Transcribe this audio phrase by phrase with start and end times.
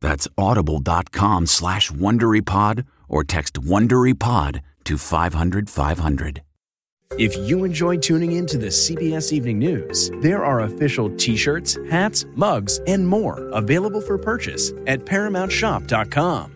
[0.00, 6.42] That's audible.com slash WonderyPod or text WonderyPod to 500 500.
[7.18, 11.78] If you enjoy tuning in to the CBS Evening News, there are official t shirts,
[11.88, 16.55] hats, mugs, and more available for purchase at ParamountShop.com.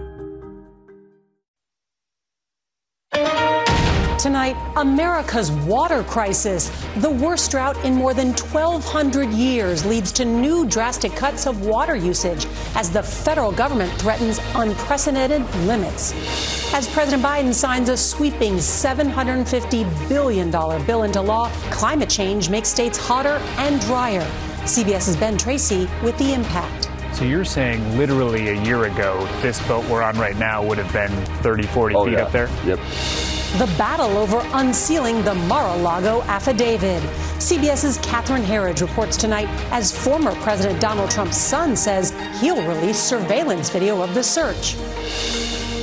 [4.21, 6.69] Tonight, America's water crisis.
[6.97, 11.95] The worst drought in more than 1,200 years leads to new drastic cuts of water
[11.95, 12.45] usage
[12.75, 16.13] as the federal government threatens unprecedented limits.
[16.71, 20.51] As President Biden signs a sweeping $750 billion
[20.85, 24.21] bill into law, climate change makes states hotter and drier.
[24.65, 26.91] CBS's Ben Tracy with the impact.
[27.15, 30.93] So you're saying literally a year ago, this boat we're on right now would have
[30.93, 31.09] been
[31.41, 32.19] 30, 40 oh, feet yeah.
[32.19, 32.49] up there?
[32.67, 32.79] Yep
[33.57, 37.03] the battle over unsealing the Mar-a-Lago affidavit.
[37.37, 43.69] CBS's Catherine Herridge reports tonight as former President Donald Trump's son says he'll release surveillance
[43.69, 44.77] video of the search.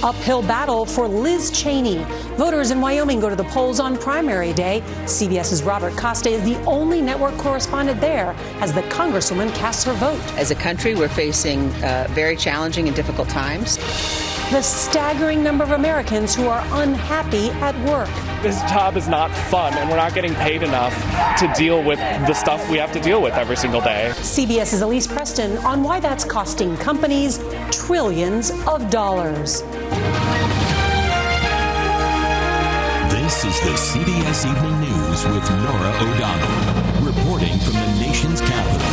[0.03, 1.99] Uphill battle for Liz Cheney.
[2.37, 4.83] Voters in Wyoming go to the polls on primary day.
[5.05, 10.21] CBS's Robert Costa is the only network correspondent there as the Congresswoman casts her vote.
[10.39, 13.77] As a country, we're facing uh, very challenging and difficult times
[14.51, 18.09] the staggering number of Americans who are unhappy at work.
[18.43, 20.95] This job is not fun, and we're not getting paid enough
[21.39, 24.11] to deal with the stuff we have to deal with every single day.
[24.15, 29.61] CBS's Elise Preston on why that's costing companies trillions of dollars.
[33.13, 38.88] This is the CBS Evening News with Norah O'Donnell, reporting from the nation's capital.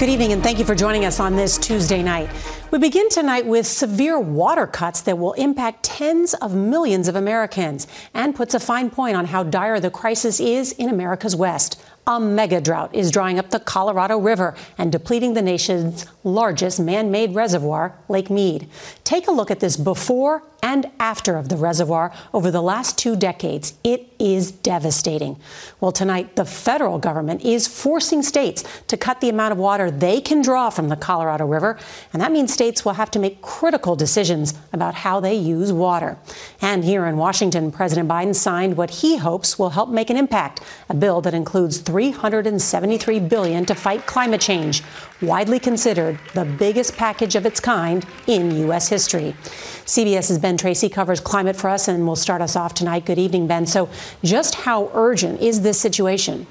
[0.00, 2.28] Good evening, and thank you for joining us on this Tuesday night.
[2.72, 7.86] We begin tonight with severe water cuts that will impact tens of millions of Americans
[8.12, 11.80] and puts a fine point on how dire the crisis is in America's West.
[12.08, 17.12] A mega drought is drying up the Colorado River and depleting the nation's largest man
[17.12, 18.68] made reservoir, Lake Mead.
[19.04, 23.16] Take a look at this before and after of the reservoir over the last two
[23.16, 23.74] decades.
[23.84, 25.36] It is devastating.
[25.78, 30.22] Well, tonight, the federal government is forcing states to cut the amount of water they
[30.22, 31.78] can draw from the Colorado River,
[32.14, 36.16] and that means states will have to make critical decisions about how they use water.
[36.62, 40.62] And here in Washington, President Biden signed what he hopes will help make an impact,
[40.88, 44.82] a bill that includes 373 billion to fight climate change,
[45.24, 48.88] widely considered the biggest package of its kind in U.S.
[48.88, 49.34] history.
[49.86, 53.04] CBS's Ben Tracy covers climate for us and will start us off tonight.
[53.04, 53.66] Good evening, Ben.
[53.66, 53.88] So,
[54.22, 56.46] just how urgent is this situation?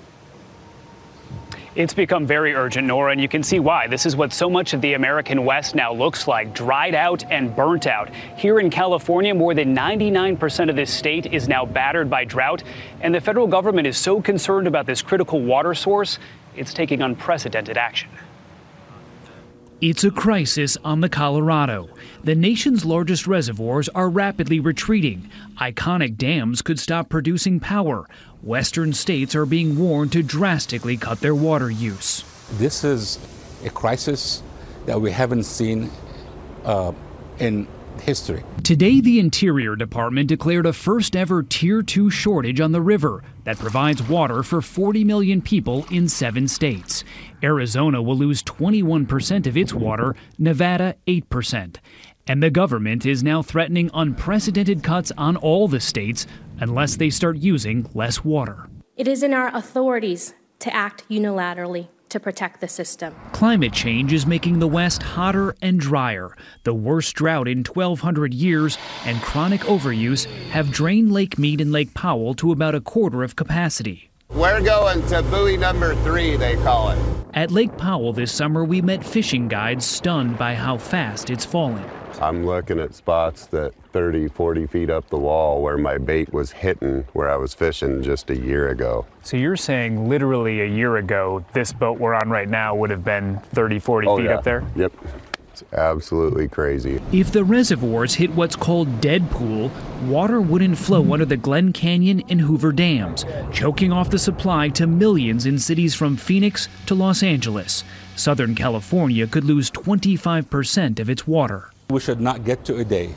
[1.75, 3.87] It's become very urgent, Norah, and you can see why.
[3.87, 7.55] This is what so much of the American West now looks like dried out and
[7.55, 8.11] burnt out.
[8.37, 12.61] Here in California, more than 99% of this state is now battered by drought,
[13.01, 16.19] and the federal government is so concerned about this critical water source,
[16.55, 18.07] it's taking unprecedented action.
[19.85, 21.89] It's a crisis on the Colorado.
[22.23, 25.29] The nation's largest reservoirs are rapidly retreating.
[25.59, 28.07] Iconic dams could stop producing power.
[28.41, 32.23] Western states are being warned to drastically cut their water use.
[32.51, 33.19] this is
[33.65, 34.41] a crisis
[34.85, 35.91] that we haven't seen
[36.63, 36.93] uh,
[37.39, 37.67] in
[38.01, 38.41] history.
[38.63, 43.59] Today, the Interior Department declared a first ever Tier 2 shortage on the river that
[43.59, 47.03] provides water for 40 million people in seven states.
[47.43, 51.77] Arizona will lose 21% of its water, Nevada, 8%.
[52.25, 56.25] And the government is now threatening unprecedented cuts on all the states
[56.59, 58.69] unless they start using less water.
[58.95, 63.13] It is in our authorities to act unilaterally to protect the system.
[63.31, 66.37] Climate change is making the West hotter and drier.
[66.63, 71.93] The worst drought in 1,200 years and chronic overuse have drained Lake Mead and Lake
[71.95, 74.11] Powell to about a quarter of capacity.
[74.35, 76.97] We're going to buoy number three, they call it.
[77.35, 81.87] At Lake Powell this summer, we met fishing guides stunned by how fast it's falling.
[82.19, 86.51] I'm looking at spots that 30, 40 feet up the wall where my bait was
[86.51, 89.05] hitting where I was fishing just a year ago.
[89.21, 93.03] So you're saying literally a year ago, this boat we're on right now would have
[93.03, 94.37] been 30, 40 oh, feet yeah.
[94.37, 94.63] up there?
[94.75, 94.93] Yep.
[95.53, 96.99] It's absolutely crazy.
[97.11, 99.69] If the reservoirs hit what's called dead pool,
[100.05, 104.87] water wouldn't flow under the Glen Canyon and Hoover dams, choking off the supply to
[104.87, 107.83] millions in cities from Phoenix to Los Angeles.
[108.15, 111.69] Southern California could lose 25% of its water.
[111.91, 113.13] We should not get to a day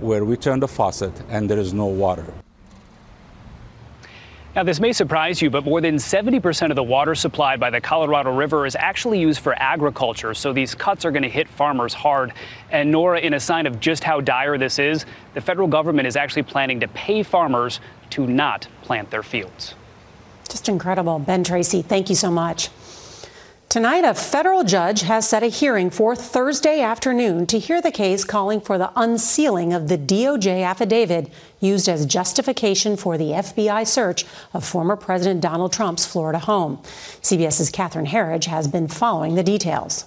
[0.00, 2.26] where we turn the faucet and there is no water.
[4.56, 7.80] Now, this may surprise you, but more than 70% of the water supplied by the
[7.80, 10.34] Colorado River is actually used for agriculture.
[10.34, 12.32] So these cuts are going to hit farmers hard.
[12.72, 16.16] And Norah, in a sign of just how dire this is, the federal government is
[16.16, 17.78] actually planning to pay farmers
[18.10, 19.76] to not plant their fields.
[20.48, 21.20] Just incredible.
[21.20, 22.70] Ben Tracy, thank you so much.
[23.70, 28.24] Tonight, a federal judge has set a hearing for Thursday afternoon to hear the case
[28.24, 31.30] calling for the unsealing of the DOJ affidavit
[31.60, 36.78] used as justification for the FBI search of former President Donald Trump's Florida home.
[37.22, 40.04] CBS's Catherine Herridge has been following the details.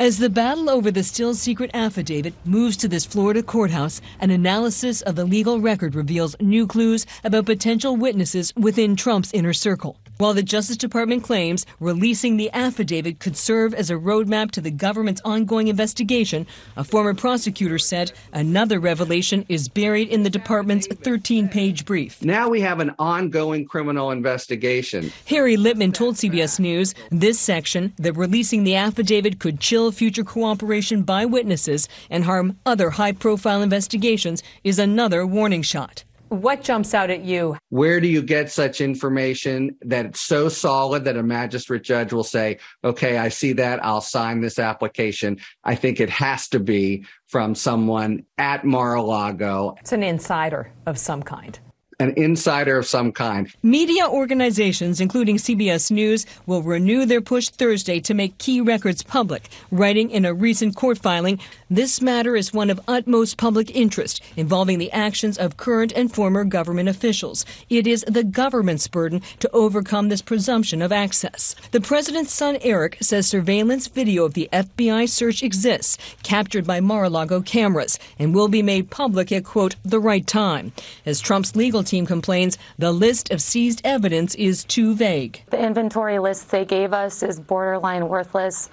[0.00, 5.02] As the battle over the still secret affidavit moves to this Florida courthouse, an analysis
[5.02, 9.98] of the legal record reveals new clues about potential witnesses within Trump's inner circle.
[10.18, 14.72] While the Justice Department claims releasing the affidavit could serve as a roadmap to the
[14.72, 16.44] government's ongoing investigation,
[16.76, 22.20] a former prosecutor said another revelation is buried in the department's 13 page brief.
[22.20, 25.12] Now we have an ongoing criminal investigation.
[25.28, 31.04] Harry Litman told CBS News this section that releasing the affidavit could chill future cooperation
[31.04, 36.02] by witnesses and harm other high profile investigations is another warning shot.
[36.28, 37.56] What jumps out at you?
[37.70, 42.24] Where do you get such information that it's so solid that a magistrate judge will
[42.24, 45.38] say, okay, I see that, I'll sign this application?
[45.64, 49.76] I think it has to be from someone at Mar a Lago.
[49.80, 51.58] It's an insider of some kind
[52.00, 53.52] an insider of some kind.
[53.62, 59.48] Media organizations, including CBS News, will renew their push Thursday to make key records public,
[59.72, 61.40] writing in a recent court filing
[61.70, 66.42] this matter is one of utmost public interest involving the actions of current and former
[66.42, 67.44] government officials.
[67.68, 71.54] It is the government's burden to overcome this presumption of access.
[71.72, 77.04] The president's son, Eric, says surveillance video of the FBI search exists, captured by Mar
[77.04, 80.72] a Lago cameras, and will be made public at, quote, the right time.
[81.04, 85.42] As Trump's legal team complains, the list of seized evidence is too vague.
[85.50, 88.70] The inventory list they gave us is borderline worthless.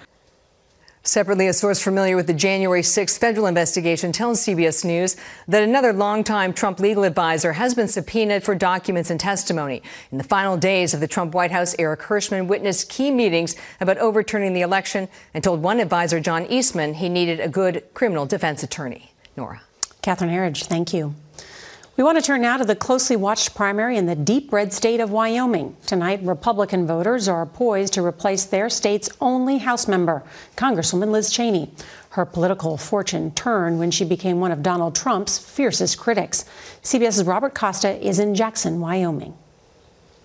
[1.07, 5.15] Separately, a source familiar with the January 6th federal investigation tells CBS News
[5.47, 9.83] that another longtime Trump legal advisor has been subpoenaed for documents and testimony.
[10.11, 13.99] In the final days of the Trump White House, Eric Herschmann witnessed key meetings about
[13.99, 18.63] overturning the election and told one advisor, John Eastman, he needed a good criminal defense
[18.63, 19.11] attorney.
[19.37, 19.61] Norah.
[20.01, 21.13] Catherine Herridge, thank you.
[21.97, 24.99] We want to turn now to the closely watched primary in the deep red state
[24.99, 25.77] of Wyoming.
[25.85, 30.21] Tonight, Republican voters are poised to replace their state's only House member,
[30.57, 31.71] Congresswoman Liz Cheney.
[32.09, 36.43] Her political fortune turned when she became one of Donald Trump's fiercest critics.
[36.83, 39.33] CBS's Robert Costa is in Jackson, Wyoming.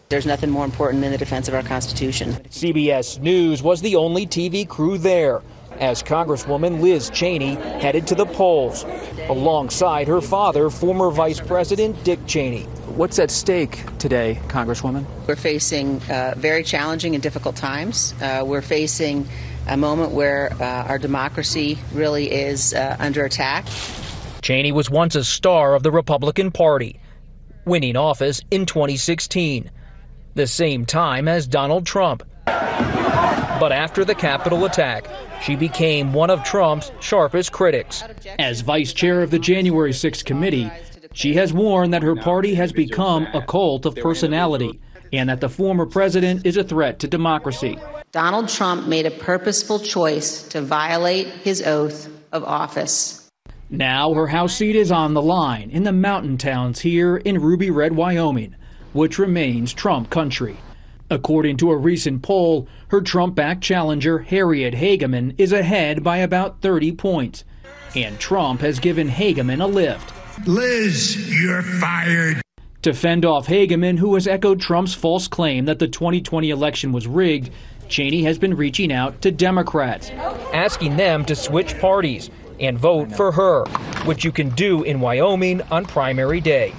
[0.08, 2.32] There's nothing more important than the defense of our Constitution.
[2.50, 5.40] CBS News was the only TV crew there
[5.80, 8.84] as Congresswoman Liz Cheney headed to the polls,
[9.28, 12.62] alongside her father, former Vice President Dick Cheney.
[12.96, 15.06] What's at stake today, Congresswoman?
[15.26, 18.14] We're facing uh, very challenging and difficult times.
[18.20, 19.26] Uh, we're facing
[19.66, 23.66] a moment where uh, our democracy really is uh, under attack.
[24.42, 27.00] Cheney was once a star of the Republican Party,
[27.64, 29.70] winning office in 2016,
[30.34, 32.22] the same time as Donald Trump.
[33.60, 35.06] But after the Capitol attack,
[35.42, 38.02] she became one of Trump's sharpest critics.
[38.38, 40.70] As vice chair of the January 6th committee,
[41.12, 44.80] she has warned that her party has become a cult of personality
[45.12, 47.78] and that the former president is a threat to democracy.
[48.12, 53.28] Donald Trump made a purposeful choice to violate his oath of office.
[53.68, 57.70] Now her House seat is on the line in the mountain towns here in Ruby
[57.70, 58.56] Red, Wyoming,
[58.94, 60.56] which remains Trump country.
[61.10, 66.62] According to a recent poll, her Trump backed challenger, Harriet Hageman, is ahead by about
[66.62, 67.44] 30 points.
[67.96, 70.12] And Trump has given Hageman a lift.
[70.46, 72.40] Liz, you're fired.
[72.82, 77.08] To fend off Hageman, who has echoed Trump's false claim that the 2020 election was
[77.08, 77.50] rigged,
[77.88, 80.10] Cheney has been reaching out to Democrats,
[80.54, 83.64] asking them to switch parties and vote for her,
[84.04, 86.72] which you can do in Wyoming on primary day.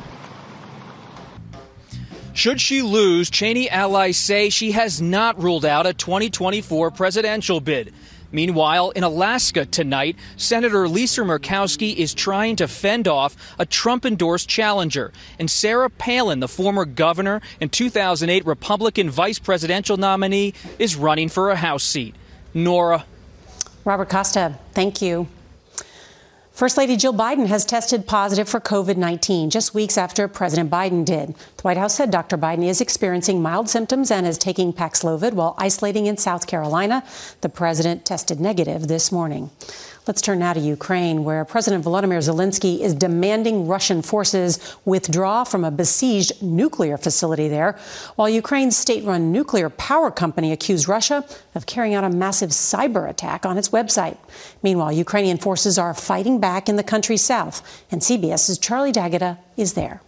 [2.41, 7.93] Should she lose, Cheney allies say she has not ruled out a 2024 presidential bid.
[8.31, 14.49] Meanwhile, in Alaska tonight, Senator Lisa Murkowski is trying to fend off a Trump endorsed
[14.49, 15.13] challenger.
[15.37, 21.51] And Sarah Palin, the former governor and 2008 Republican vice presidential nominee, is running for
[21.51, 22.15] a House seat.
[22.55, 23.05] Norah.
[23.85, 25.27] Robert Costa, thank you.
[26.61, 31.03] First Lady Jill Biden has tested positive for COVID 19 just weeks after President Biden
[31.03, 31.29] did.
[31.29, 32.37] The White House said Dr.
[32.37, 37.03] Biden is experiencing mild symptoms and is taking Paxlovid while isolating in South Carolina.
[37.41, 39.49] The president tested negative this morning.
[40.07, 45.63] Let's turn now to Ukraine, where President Volodymyr Zelensky is demanding Russian forces withdraw from
[45.63, 47.77] a besieged nuclear facility there,
[48.15, 53.07] while Ukraine's state run nuclear power company accused Russia of carrying out a massive cyber
[53.07, 54.17] attack on its website.
[54.63, 59.73] Meanwhile, Ukrainian forces are fighting back in the country's south, and CBS's Charlie D'Agata is
[59.73, 60.01] there.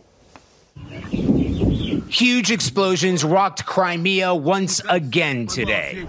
[2.10, 6.08] Huge explosions rocked Crimea once again today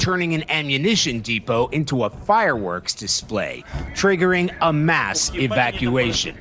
[0.00, 6.36] turning an ammunition depot into a fireworks display, triggering a mass evacuation.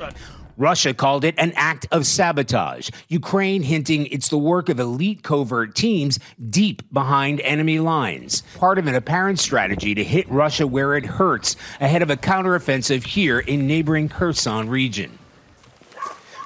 [0.57, 2.89] Russia called it an act of sabotage.
[3.07, 8.43] Ukraine hinting it's the work of elite covert teams deep behind enemy lines.
[8.55, 13.03] Part of an apparent strategy to hit Russia where it hurts ahead of a counteroffensive
[13.03, 15.18] here in neighboring Kherson region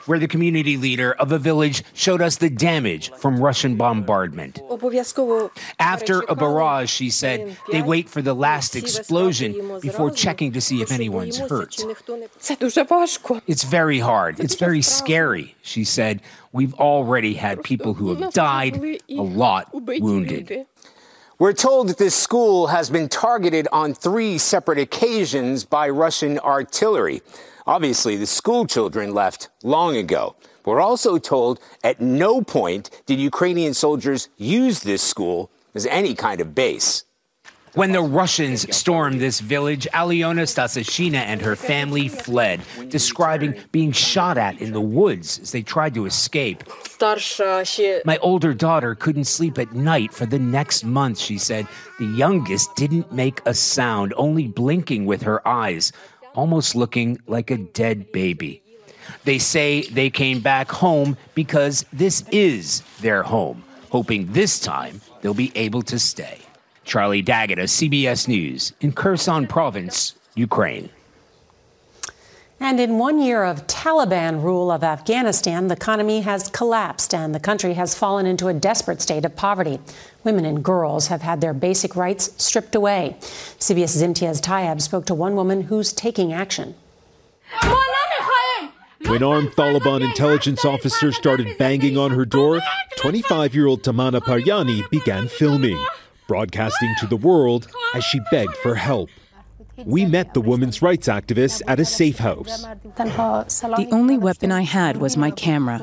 [0.05, 4.61] where the community leader of a village showed us the damage from Russian bombardment.
[5.79, 10.81] After a barrage, she said, they wait for the last explosion before checking to see
[10.81, 11.83] if anyone's hurt.
[13.47, 14.39] It's very hard.
[14.39, 16.21] It's very scary, she said.
[16.51, 18.75] We've already had people who have died,
[19.09, 20.67] a lot wounded.
[21.39, 27.23] We're told that this school has been targeted on three separate occasions by Russian artillery.
[27.65, 30.35] Obviously, the school children left long ago.
[30.63, 36.39] We're also told at no point did Ukrainian soldiers use this school as any kind
[36.39, 37.03] of base.
[37.75, 44.37] When the Russians stormed this village, Aliona Stasashina and her family fled, describing being shot
[44.37, 46.63] at in the woods as they tried to escape.
[48.05, 51.67] My older daughter couldn't sleep at night for the next month, she said.
[51.97, 55.91] The youngest didn't make a sound, only blinking with her eyes
[56.35, 58.61] almost looking like a dead baby.
[59.23, 65.33] They say they came back home because this is their home, hoping this time they'll
[65.33, 66.39] be able to stay.
[66.83, 70.89] Charlie D'Agata, CBS News, in Kherson Province, Ukraine.
[72.59, 77.39] And in one year of Taliban rule of Afghanistan, the economy has collapsed and the
[77.39, 79.79] country has fallen into a desperate state of poverty.
[80.23, 83.17] Women and girls have had their basic rights stripped away.
[83.19, 86.75] CBS's Imtiaz Tyab spoke to one woman who's taking action.
[89.07, 92.61] When armed Taliban intelligence officers started banging on her door,
[92.95, 95.77] 25 year old Tamana Paryani began filming,
[96.33, 99.07] broadcasting to the world as she begged for help.
[99.85, 102.63] We met the women's rights activists at a safe house.
[103.83, 105.77] The only weapon I had was my camera.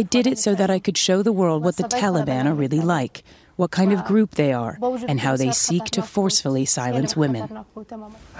[0.00, 2.80] I did it so that I could show the world what the Taliban are really
[2.80, 3.24] like,
[3.56, 4.78] what kind of group they are,
[5.08, 7.44] and how they seek to forcefully silence women.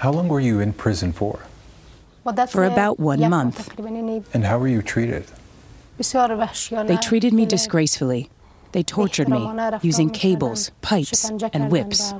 [0.03, 1.39] How long were you in prison for?
[2.49, 3.57] For about one month.
[4.35, 5.25] And how were you treated?
[6.91, 8.29] They treated me disgracefully.
[8.71, 9.49] They tortured me
[9.81, 12.13] using cables, pipes, and whips.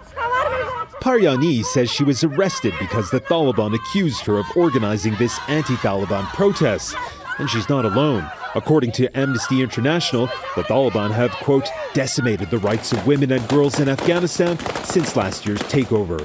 [1.01, 6.25] Paryani says she was arrested because the Taliban accused her of organizing this anti Taliban
[6.33, 6.95] protest.
[7.37, 8.29] And she's not alone.
[8.53, 10.25] According to Amnesty International,
[10.55, 15.45] the Taliban have, quote, decimated the rights of women and girls in Afghanistan since last
[15.45, 16.19] year's takeover.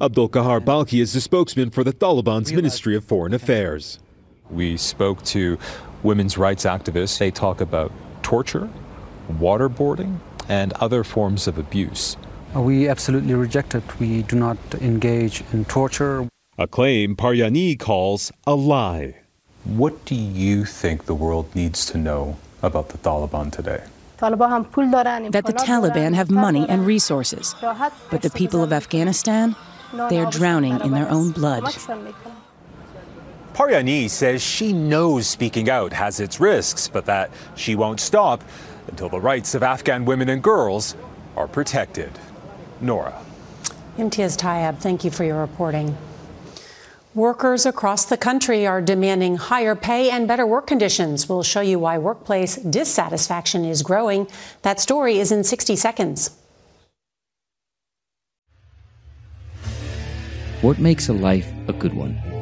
[0.00, 3.98] Abdul Qahar Balkhi is the spokesman for the Taliban's Ministry of Foreign Affairs.
[4.48, 5.58] We spoke to
[6.02, 7.18] women's rights activists.
[7.18, 7.92] They talk about
[8.22, 8.70] torture,
[9.38, 12.16] waterboarding, and other forms of abuse.
[12.54, 13.82] Uh, we absolutely reject it.
[13.98, 16.28] We do not engage in torture.
[16.58, 19.14] A claim Paryani calls a lie.
[19.64, 23.84] What do you think the world needs to know about the Taliban today?
[24.18, 27.56] that the Taliban have money and resources.
[28.10, 29.56] But the people of Afghanistan,
[30.10, 31.64] they are drowning in their own blood.
[33.54, 38.42] Paryani says she knows speaking out has its risks, but that she won't stop
[38.88, 40.96] until the rights of Afghan women and girls
[41.36, 42.10] are protected.
[42.80, 43.22] Norah.
[43.98, 45.96] Imtiaz Tyab, thank you for your reporting.
[47.14, 51.28] Workers across the country are demanding higher pay and better work conditions.
[51.28, 54.28] We'll show you why workplace dissatisfaction is growing.
[54.62, 56.30] That story is in 60 seconds.
[60.62, 62.41] What makes a life a good one?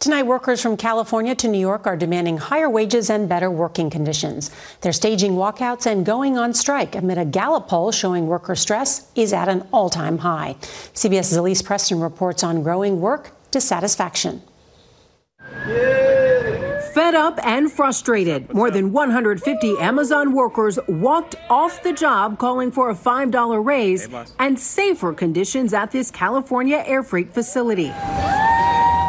[0.00, 4.52] Tonight, workers from California to New York are demanding higher wages and better working conditions.
[4.80, 9.32] They're staging walkouts and going on strike amid a Gallup poll showing worker stress is
[9.32, 10.54] at an all time high.
[10.60, 14.40] CBS's Elise Preston reports on growing work dissatisfaction.
[16.94, 22.88] Fed up and frustrated, more than 150 Amazon workers walked off the job calling for
[22.90, 27.92] a $5 raise and safer conditions at this California air freight facility.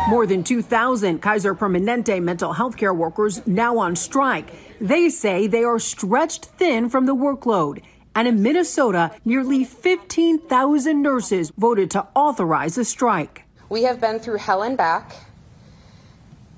[0.10, 4.50] More than 2,000 Kaiser Permanente mental health care workers now on strike.
[4.82, 7.84] They say they are stretched thin from the workload.
[8.16, 13.44] And in Minnesota, nearly 15,000 nurses voted to authorize a strike.
[13.70, 15.16] We have been through hell and back,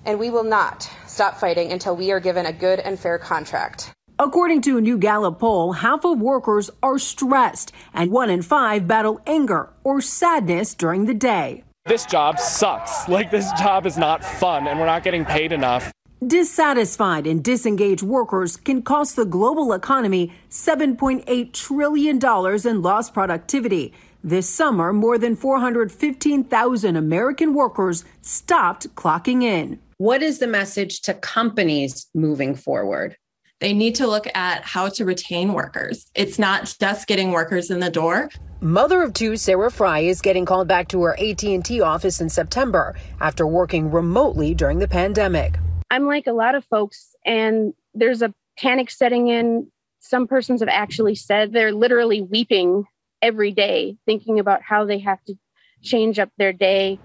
[0.05, 3.91] and we will not stop fighting until we are given a good and fair contract.
[4.17, 8.88] According to a new Gallup poll, half of workers are stressed, and one in five
[8.88, 11.65] battle anger or sadness during the day.
[11.86, 13.10] This job sucks.
[13.10, 15.91] Like, this job is not fun, and we're not getting paid enough.
[16.26, 22.20] Dissatisfied and disengaged workers can cost the global economy $7.8 trillion
[22.67, 23.94] in lost productivity.
[24.24, 29.80] This summer, more than 415,000 American workers stopped clocking in.
[29.98, 33.17] What is the message to companies moving forward?
[33.62, 36.10] They need to look at how to retain workers.
[36.15, 38.32] It's not just getting workers in the door.
[38.60, 42.95] Mother of two Sarah Fry is getting called back to her AT&T office in September
[43.19, 45.60] after working remotely during the pandemic.
[45.91, 49.71] I'm like a lot of folks and there's a panic setting in.
[50.00, 52.86] Some persons have actually said they're literally weeping
[53.21, 55.36] every day thinking about how they have to
[55.84, 56.97] change up their day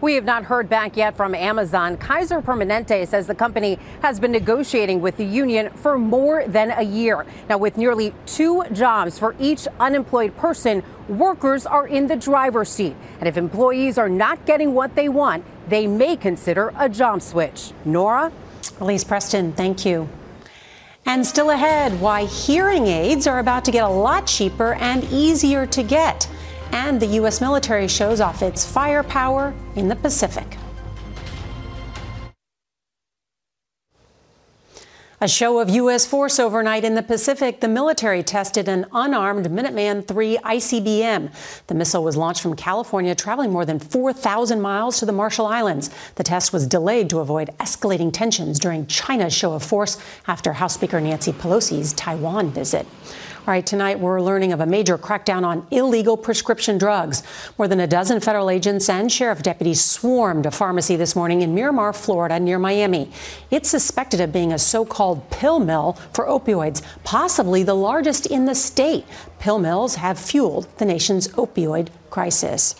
[0.00, 1.96] we have not heard back yet from Amazon.
[1.96, 6.82] Kaiser Permanente says the company has been negotiating with the union for more than a
[6.82, 7.26] year.
[7.48, 12.94] Now, with nearly two jobs for each unemployed person, workers are in the driver's seat.
[13.18, 17.72] And if employees are not getting what they want, they may consider a job switch.
[17.84, 18.32] Norah?
[18.80, 20.08] Elise Preston, thank you.
[21.04, 25.66] And still ahead, why hearing aids are about to get a lot cheaper and easier
[25.66, 26.28] to get
[26.72, 27.40] and the U.S.
[27.40, 30.58] military shows off its firepower in the Pacific.
[35.20, 36.06] A show of U.S.
[36.06, 41.32] force overnight in the Pacific, the military tested an unarmed Minuteman III ICBM.
[41.66, 45.90] The missile was launched from California, traveling more than 4,000 miles to the Marshall Islands.
[46.14, 50.74] The test was delayed to avoid escalating tensions during China's show of force after House
[50.74, 52.86] Speaker Nancy Pelosi's Taiwan visit.
[53.48, 57.22] All right, tonight we're learning of a major crackdown on illegal prescription drugs.
[57.56, 61.54] More than a dozen federal agents and sheriff deputies swarmed a pharmacy this morning in
[61.54, 63.10] Miramar, Florida, near Miami.
[63.50, 68.44] It's suspected of being a so called pill mill for opioids, possibly the largest in
[68.44, 69.06] the state.
[69.38, 72.74] Pill mills have fueled the nation's opioid crisis.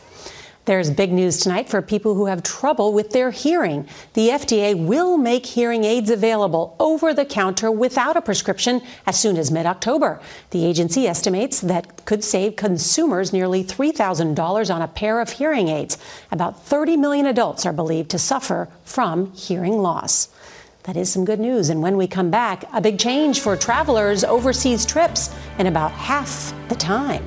[0.68, 3.88] There's big news tonight for people who have trouble with their hearing.
[4.12, 9.38] The FDA will make hearing aids available over the counter without a prescription as soon
[9.38, 10.20] as mid October.
[10.50, 15.96] The agency estimates that could save consumers nearly $3,000 on a pair of hearing aids.
[16.30, 20.28] About 30 million adults are believed to suffer from hearing loss.
[20.82, 21.70] That is some good news.
[21.70, 26.52] And when we come back, a big change for travelers' overseas trips in about half
[26.68, 27.26] the time.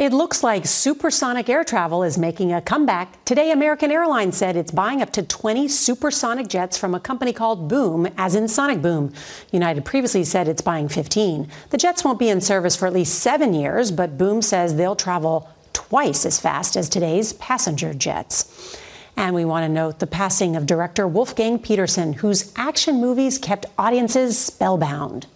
[0.00, 3.22] It looks like supersonic air travel is making a comeback.
[3.26, 7.68] Today, American Airlines said it's buying up to 20 supersonic jets from a company called
[7.68, 9.12] Boom, as in Sonic Boom.
[9.52, 11.48] United previously said it's buying 15.
[11.68, 14.96] The jets won't be in service for at least seven years, but Boom says they'll
[14.96, 18.80] travel twice as fast as today's passenger jets.
[19.18, 23.66] And we want to note the passing of director Wolfgang Petersen, whose action movies kept
[23.76, 25.26] audiences spellbound.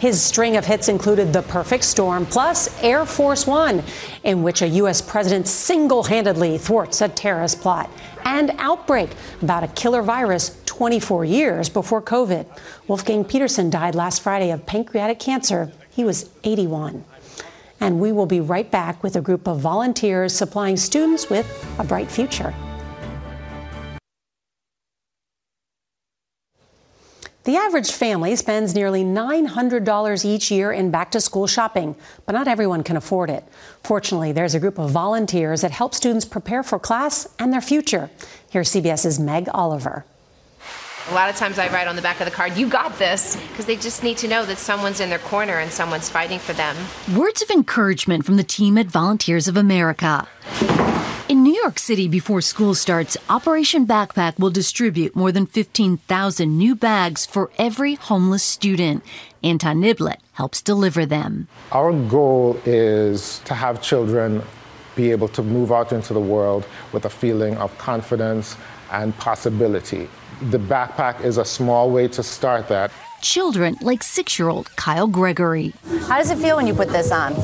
[0.00, 3.82] His string of hits included The Perfect Storm plus Air Force One,
[4.24, 5.02] in which a U.S.
[5.02, 7.90] president single handedly thwarts a terrorist plot,
[8.24, 9.10] and Outbreak,
[9.42, 12.46] about a killer virus 24 years before COVID.
[12.88, 15.70] Wolfgang Petersen died last Friday of pancreatic cancer.
[15.90, 17.04] He was 81.
[17.78, 21.46] And we will be right back with a group of volunteers supplying students with
[21.78, 22.54] a bright future.
[27.44, 32.46] The average family spends nearly $900 each year in back to school shopping, but not
[32.46, 33.44] everyone can afford it.
[33.82, 38.10] Fortunately, there's a group of volunteers that help students prepare for class and their future.
[38.50, 40.04] Here's CBS's Meg Oliver.
[41.08, 43.36] A lot of times I write on the back of the card, you got this,
[43.48, 46.52] because they just need to know that someone's in their corner and someone's fighting for
[46.52, 46.76] them.
[47.16, 50.28] Words of encouragement from the team at Volunteers of America.
[51.30, 56.74] In New York City, before school starts, Operation Backpack will distribute more than 15,000 new
[56.74, 59.04] bags for every homeless student.
[59.44, 61.46] Anton Niblet helps deliver them.
[61.70, 64.42] Our goal is to have children
[64.96, 68.56] be able to move out into the world with a feeling of confidence
[68.90, 70.08] and possibility.
[70.50, 72.90] The backpack is a small way to start that.
[73.22, 75.74] Children like six year old Kyle Gregory.
[76.08, 77.34] How does it feel when you put this on?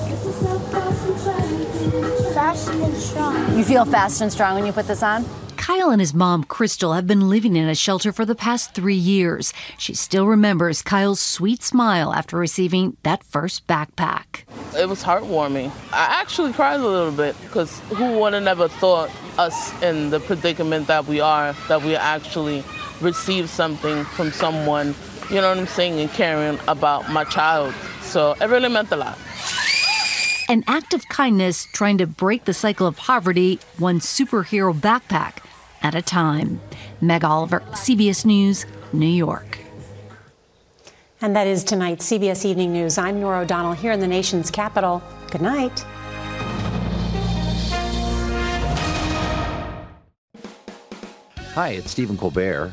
[2.56, 3.58] Fast and strong.
[3.58, 5.26] You feel fast and strong when you put this on?
[5.58, 8.94] Kyle and his mom, Crystal, have been living in a shelter for the past three
[8.96, 9.52] years.
[9.76, 14.44] She still remembers Kyle's sweet smile after receiving that first backpack.
[14.74, 15.70] It was heartwarming.
[15.92, 20.20] I actually cried a little bit because who would have never thought us in the
[20.20, 22.64] predicament that we are, that we actually
[23.02, 24.94] receive something from someone,
[25.28, 27.74] you know what I'm saying, and caring about my child.
[28.00, 29.18] So it really meant a lot.
[30.48, 35.44] An act of kindness trying to break the cycle of poverty, one superhero backpack
[35.82, 36.60] at a time.
[37.00, 39.58] Meg Oliver, CBS News, New York.
[41.20, 42.96] And that is tonight's CBS Evening News.
[42.96, 45.02] I'm Norah O'Donnell here in the nation's capital.
[45.32, 45.80] Good night.
[51.54, 52.72] Hi, it's Stephen Colbert,